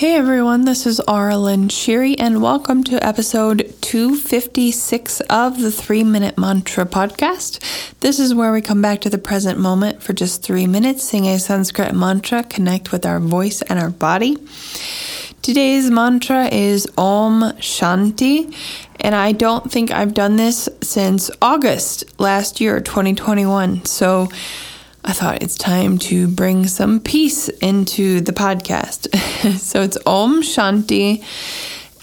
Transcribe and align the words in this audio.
Hey 0.00 0.16
everyone, 0.16 0.64
this 0.64 0.86
is 0.86 0.98
Aaralyn 1.06 1.68
Shiri, 1.68 2.14
and 2.18 2.40
welcome 2.40 2.82
to 2.84 3.06
episode 3.06 3.74
256 3.82 5.20
of 5.28 5.60
the 5.60 5.70
Three 5.70 6.04
Minute 6.04 6.38
Mantra 6.38 6.86
podcast. 6.86 7.60
This 8.00 8.18
is 8.18 8.34
where 8.34 8.50
we 8.50 8.62
come 8.62 8.80
back 8.80 9.02
to 9.02 9.10
the 9.10 9.18
present 9.18 9.58
moment 9.58 10.02
for 10.02 10.14
just 10.14 10.42
three 10.42 10.66
minutes, 10.66 11.04
sing 11.04 11.26
a 11.26 11.38
Sanskrit 11.38 11.94
mantra, 11.94 12.42
connect 12.44 12.92
with 12.92 13.04
our 13.04 13.20
voice 13.20 13.60
and 13.60 13.78
our 13.78 13.90
body. 13.90 14.38
Today's 15.42 15.90
mantra 15.90 16.46
is 16.46 16.88
Om 16.96 17.42
Shanti, 17.58 18.56
and 19.00 19.14
I 19.14 19.32
don't 19.32 19.70
think 19.70 19.90
I've 19.90 20.14
done 20.14 20.36
this 20.36 20.66
since 20.80 21.30
August 21.42 22.18
last 22.18 22.58
year, 22.58 22.80
2021. 22.80 23.84
So, 23.84 24.30
I 25.04 25.12
thought 25.12 25.42
it's 25.42 25.56
time 25.56 25.98
to 25.98 26.28
bring 26.28 26.66
some 26.66 27.00
peace 27.00 27.48
into 27.48 28.20
the 28.20 28.32
podcast. 28.32 29.14
so 29.58 29.82
it's 29.82 29.98
Om 30.06 30.42
Shanti. 30.42 31.24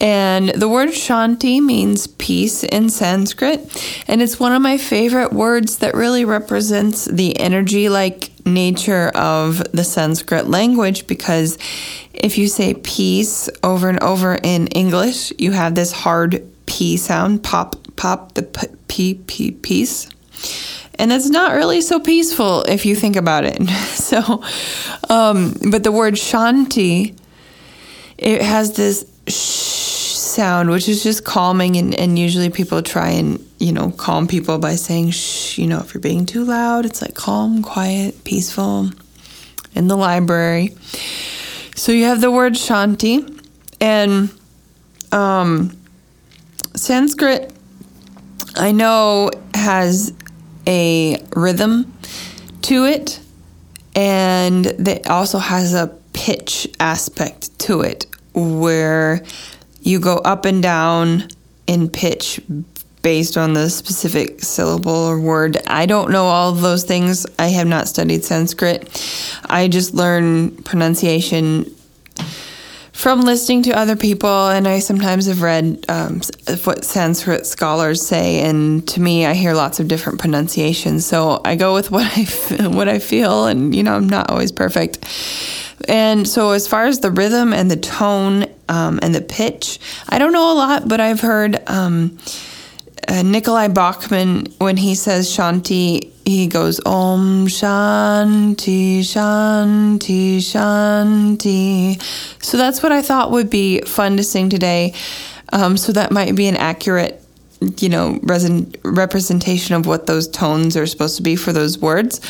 And 0.00 0.50
the 0.50 0.68
word 0.68 0.90
Shanti 0.90 1.60
means 1.62 2.06
peace 2.06 2.62
in 2.62 2.90
Sanskrit. 2.90 3.60
And 4.06 4.22
it's 4.22 4.38
one 4.38 4.52
of 4.52 4.62
my 4.62 4.78
favorite 4.78 5.32
words 5.32 5.78
that 5.78 5.94
really 5.94 6.24
represents 6.24 7.06
the 7.06 7.38
energy 7.38 7.88
like 7.88 8.30
nature 8.46 9.08
of 9.14 9.58
the 9.72 9.84
Sanskrit 9.84 10.46
language 10.48 11.06
because 11.06 11.58
if 12.12 12.38
you 12.38 12.48
say 12.48 12.74
peace 12.74 13.48
over 13.62 13.88
and 13.88 14.02
over 14.02 14.38
in 14.42 14.66
English, 14.68 15.32
you 15.38 15.52
have 15.52 15.74
this 15.74 15.92
hard 15.92 16.44
P 16.66 16.96
sound 16.96 17.42
pop, 17.42 17.76
pop, 17.96 18.34
the 18.34 18.42
P, 18.88 19.14
P, 19.26 19.50
peace. 19.50 20.08
And 20.98 21.10
that's 21.10 21.28
not 21.28 21.54
really 21.54 21.80
so 21.80 22.00
peaceful 22.00 22.62
if 22.62 22.86
you 22.86 22.94
think 22.94 23.16
about 23.16 23.44
it. 23.44 23.68
so, 23.68 24.42
um, 25.08 25.54
but 25.70 25.82
the 25.84 25.92
word 25.92 26.14
shanti, 26.14 27.18
it 28.18 28.42
has 28.42 28.74
this 28.76 29.04
sh 29.28 29.94
sound, 30.34 30.70
which 30.70 30.88
is 30.88 31.02
just 31.02 31.24
calming. 31.24 31.76
And, 31.76 31.94
and 31.94 32.18
usually 32.18 32.50
people 32.50 32.82
try 32.82 33.10
and, 33.10 33.44
you 33.58 33.72
know, 33.72 33.90
calm 33.92 34.26
people 34.26 34.58
by 34.58 34.74
saying 34.76 35.10
shh. 35.10 35.58
You 35.58 35.66
know, 35.66 35.80
if 35.80 35.94
you're 35.94 36.00
being 36.00 36.26
too 36.26 36.44
loud, 36.44 36.84
it's 36.84 37.02
like 37.02 37.14
calm, 37.14 37.62
quiet, 37.62 38.24
peaceful 38.24 38.90
in 39.74 39.88
the 39.88 39.96
library. 39.96 40.76
So 41.74 41.92
you 41.92 42.04
have 42.04 42.20
the 42.20 42.30
word 42.30 42.54
shanti. 42.54 43.30
And 43.80 44.30
um, 45.12 45.76
Sanskrit, 46.74 47.52
I 48.56 48.72
know, 48.72 49.30
has 49.54 50.12
a 50.66 51.22
rhythm 51.34 51.92
to 52.62 52.84
it, 52.84 53.20
and 53.94 54.66
it 54.66 55.06
also 55.08 55.38
has 55.38 55.74
a 55.74 55.88
pitch 56.12 56.68
aspect 56.80 57.56
to 57.60 57.82
it 57.82 58.06
where 58.34 59.22
you 59.82 60.00
go 60.00 60.16
up 60.16 60.44
and 60.44 60.62
down 60.62 61.28
in 61.66 61.88
pitch 61.88 62.40
based 63.02 63.36
on 63.36 63.52
the 63.52 63.68
specific 63.68 64.40
syllable 64.40 64.90
or 64.90 65.20
word. 65.20 65.58
I 65.66 65.84
don't 65.84 66.10
know 66.10 66.24
all 66.24 66.50
of 66.50 66.62
those 66.62 66.84
things. 66.84 67.26
I 67.38 67.48
have 67.48 67.66
not 67.66 67.86
studied 67.86 68.24
Sanskrit. 68.24 68.88
I 69.44 69.68
just 69.68 69.92
learn 69.92 70.56
pronunciation 70.62 71.73
from 73.04 73.20
listening 73.20 73.62
to 73.62 73.78
other 73.78 73.96
people, 73.96 74.48
and 74.48 74.66
I 74.66 74.78
sometimes 74.78 75.26
have 75.26 75.42
read 75.42 75.84
um, 75.90 76.22
what 76.64 76.86
Sanskrit 76.86 77.44
scholars 77.44 78.00
say, 78.00 78.40
and 78.40 78.88
to 78.88 78.98
me, 78.98 79.26
I 79.26 79.34
hear 79.34 79.52
lots 79.52 79.78
of 79.78 79.88
different 79.88 80.20
pronunciations. 80.20 81.04
So 81.04 81.38
I 81.44 81.54
go 81.54 81.74
with 81.74 81.90
what 81.90 82.06
I 82.16 82.22
what 82.70 82.88
I 82.88 82.98
feel, 83.00 83.44
and 83.44 83.74
you 83.74 83.82
know, 83.82 83.94
I'm 83.94 84.08
not 84.08 84.30
always 84.30 84.52
perfect. 84.52 85.04
And 85.86 86.26
so, 86.26 86.52
as 86.52 86.66
far 86.66 86.86
as 86.86 87.00
the 87.00 87.10
rhythm 87.10 87.52
and 87.52 87.70
the 87.70 87.76
tone 87.76 88.46
um, 88.70 88.98
and 89.02 89.14
the 89.14 89.20
pitch, 89.20 89.80
I 90.08 90.18
don't 90.18 90.32
know 90.32 90.50
a 90.50 90.56
lot, 90.56 90.88
but 90.88 90.98
I've 90.98 91.20
heard. 91.20 91.62
Um, 91.68 92.18
uh, 93.08 93.22
Nicolai 93.22 93.68
Bachman, 93.68 94.46
when 94.58 94.76
he 94.76 94.94
says 94.94 95.28
Shanti, 95.28 96.10
he 96.24 96.46
goes 96.46 96.80
Om 96.86 97.46
Shanti, 97.46 99.00
Shanti, 99.00 100.38
Shanti. 100.38 102.02
So 102.42 102.56
that's 102.56 102.82
what 102.82 102.92
I 102.92 103.02
thought 103.02 103.30
would 103.30 103.50
be 103.50 103.80
fun 103.82 104.16
to 104.16 104.24
sing 104.24 104.48
today. 104.48 104.94
Um, 105.52 105.76
so 105.76 105.92
that 105.92 106.10
might 106.10 106.34
be 106.34 106.46
an 106.48 106.56
accurate, 106.56 107.22
you 107.78 107.88
know, 107.88 108.18
resin- 108.22 108.74
representation 108.84 109.74
of 109.74 109.86
what 109.86 110.06
those 110.06 110.28
tones 110.28 110.76
are 110.76 110.86
supposed 110.86 111.16
to 111.16 111.22
be 111.22 111.36
for 111.36 111.52
those 111.52 111.78
words. 111.78 112.20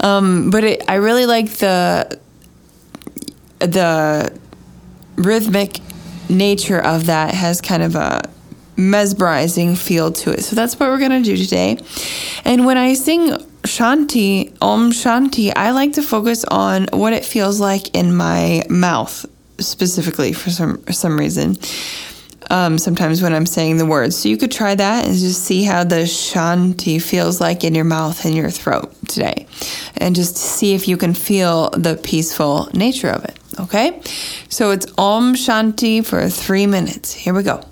Um, 0.00 0.50
but 0.50 0.64
it, 0.64 0.82
I 0.88 0.94
really 0.94 1.26
like 1.26 1.50
the 1.52 2.18
the 3.60 4.36
rhythmic 5.16 5.80
nature 6.28 6.80
of 6.80 7.06
that 7.06 7.34
has 7.34 7.60
kind 7.60 7.82
of 7.82 7.94
a 7.94 8.22
mesmerizing 8.76 9.76
feel 9.76 10.12
to 10.12 10.32
it. 10.32 10.42
So 10.42 10.56
that's 10.56 10.78
what 10.78 10.88
we're 10.88 10.98
going 10.98 11.22
to 11.22 11.22
do 11.22 11.36
today. 11.36 11.78
And 12.44 12.66
when 12.66 12.76
I 12.76 12.94
sing 12.94 13.30
Shanti, 13.62 14.56
Om 14.60 14.92
Shanti, 14.92 15.52
I 15.56 15.70
like 15.70 15.92
to 15.94 16.02
focus 16.02 16.44
on 16.44 16.86
what 16.92 17.12
it 17.12 17.24
feels 17.24 17.60
like 17.60 17.94
in 17.94 18.14
my 18.14 18.62
mouth 18.68 19.24
specifically 19.58 20.32
for 20.32 20.50
some 20.50 20.78
for 20.82 20.92
some 20.92 21.18
reason. 21.18 21.56
Um, 22.50 22.76
sometimes 22.76 23.22
when 23.22 23.32
I'm 23.32 23.46
saying 23.46 23.78
the 23.78 23.86
words. 23.86 24.16
So 24.18 24.28
you 24.28 24.36
could 24.36 24.52
try 24.52 24.74
that 24.74 25.06
and 25.06 25.16
just 25.16 25.44
see 25.44 25.64
how 25.64 25.82
the 25.82 26.04
Shanti 26.04 27.00
feels 27.00 27.40
like 27.40 27.64
in 27.64 27.74
your 27.74 27.86
mouth 27.86 28.22
and 28.26 28.34
your 28.34 28.50
throat 28.50 28.94
today. 29.08 29.46
And 29.96 30.14
just 30.14 30.36
see 30.36 30.74
if 30.74 30.86
you 30.86 30.98
can 30.98 31.14
feel 31.14 31.70
the 31.70 31.96
peaceful 31.96 32.68
nature 32.74 33.08
of 33.08 33.24
it. 33.24 33.38
Okay? 33.58 33.98
So 34.50 34.72
it's 34.72 34.86
Om 34.98 35.34
Shanti 35.34 36.04
for 36.04 36.28
three 36.28 36.66
minutes. 36.66 37.14
Here 37.14 37.32
we 37.32 37.42
go. 37.42 37.64